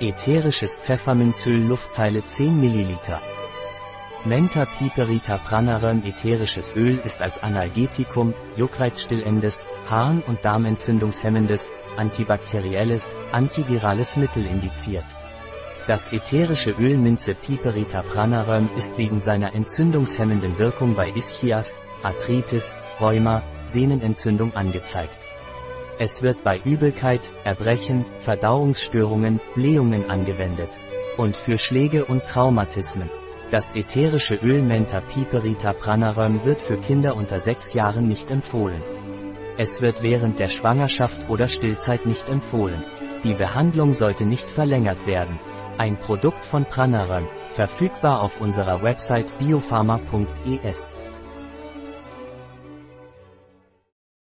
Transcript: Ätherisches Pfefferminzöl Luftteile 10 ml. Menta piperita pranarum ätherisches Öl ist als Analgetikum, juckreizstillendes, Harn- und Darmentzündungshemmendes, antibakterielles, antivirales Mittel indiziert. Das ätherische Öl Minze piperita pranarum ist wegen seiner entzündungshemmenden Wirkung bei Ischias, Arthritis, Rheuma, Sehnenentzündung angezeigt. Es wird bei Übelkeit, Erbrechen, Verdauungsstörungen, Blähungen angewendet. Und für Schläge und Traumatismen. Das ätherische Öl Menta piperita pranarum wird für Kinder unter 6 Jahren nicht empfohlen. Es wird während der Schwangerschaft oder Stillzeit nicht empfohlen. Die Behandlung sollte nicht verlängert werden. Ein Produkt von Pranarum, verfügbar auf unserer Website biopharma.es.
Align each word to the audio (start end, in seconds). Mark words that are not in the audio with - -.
Ätherisches 0.00 0.76
Pfefferminzöl 0.78 1.68
Luftteile 1.68 2.24
10 2.24 2.60
ml. 2.60 2.98
Menta 4.24 4.64
piperita 4.64 5.38
pranarum 5.38 6.02
ätherisches 6.04 6.72
Öl 6.74 6.98
ist 7.04 7.22
als 7.22 7.40
Analgetikum, 7.44 8.34
juckreizstillendes, 8.56 9.68
Harn- 9.88 10.24
und 10.26 10.44
Darmentzündungshemmendes, 10.44 11.70
antibakterielles, 11.96 13.12
antivirales 13.30 14.16
Mittel 14.16 14.46
indiziert. 14.46 15.04
Das 15.86 16.12
ätherische 16.12 16.72
Öl 16.72 16.96
Minze 16.96 17.36
piperita 17.36 18.02
pranarum 18.02 18.68
ist 18.76 18.98
wegen 18.98 19.20
seiner 19.20 19.54
entzündungshemmenden 19.54 20.58
Wirkung 20.58 20.96
bei 20.96 21.10
Ischias, 21.10 21.80
Arthritis, 22.02 22.74
Rheuma, 23.00 23.44
Sehnenentzündung 23.66 24.54
angezeigt. 24.56 25.23
Es 25.98 26.22
wird 26.22 26.42
bei 26.42 26.58
Übelkeit, 26.64 27.30
Erbrechen, 27.44 28.04
Verdauungsstörungen, 28.18 29.40
Blähungen 29.54 30.10
angewendet. 30.10 30.70
Und 31.16 31.36
für 31.36 31.56
Schläge 31.56 32.04
und 32.04 32.24
Traumatismen. 32.24 33.08
Das 33.50 33.76
ätherische 33.76 34.34
Öl 34.34 34.62
Menta 34.62 35.00
piperita 35.00 35.72
pranarum 35.72 36.44
wird 36.44 36.60
für 36.60 36.76
Kinder 36.78 37.14
unter 37.14 37.38
6 37.38 37.74
Jahren 37.74 38.08
nicht 38.08 38.30
empfohlen. 38.32 38.82
Es 39.56 39.80
wird 39.80 40.02
während 40.02 40.40
der 40.40 40.48
Schwangerschaft 40.48 41.30
oder 41.30 41.46
Stillzeit 41.46 42.06
nicht 42.06 42.28
empfohlen. 42.28 42.82
Die 43.22 43.34
Behandlung 43.34 43.94
sollte 43.94 44.26
nicht 44.26 44.50
verlängert 44.50 45.06
werden. 45.06 45.38
Ein 45.78 45.96
Produkt 45.96 46.44
von 46.44 46.64
Pranarum, 46.64 47.28
verfügbar 47.50 48.20
auf 48.20 48.40
unserer 48.40 48.82
Website 48.82 49.38
biopharma.es. 49.38 50.96